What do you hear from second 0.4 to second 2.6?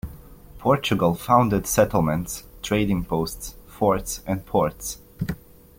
Portugal founded settlements,